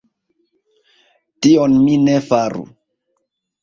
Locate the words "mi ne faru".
1.85-2.69